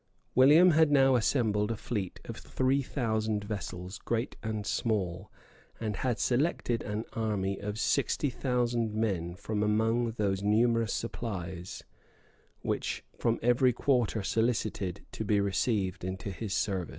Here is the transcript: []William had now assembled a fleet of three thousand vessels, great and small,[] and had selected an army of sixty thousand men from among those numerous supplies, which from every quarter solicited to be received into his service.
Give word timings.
[]William 0.33 0.71
had 0.71 0.89
now 0.89 1.15
assembled 1.15 1.69
a 1.69 1.77
fleet 1.77 2.19
of 2.25 2.35
three 2.35 2.81
thousand 2.81 3.43
vessels, 3.43 3.99
great 3.99 4.35
and 4.41 4.65
small,[] 4.65 5.31
and 5.79 5.97
had 5.97 6.17
selected 6.17 6.81
an 6.81 7.05
army 7.13 7.59
of 7.59 7.77
sixty 7.77 8.31
thousand 8.31 8.95
men 8.95 9.35
from 9.35 9.61
among 9.61 10.13
those 10.13 10.41
numerous 10.41 10.91
supplies, 10.91 11.83
which 12.63 13.03
from 13.19 13.37
every 13.43 13.73
quarter 13.73 14.23
solicited 14.23 15.05
to 15.11 15.23
be 15.23 15.39
received 15.39 16.03
into 16.03 16.31
his 16.31 16.51
service. 16.51 16.89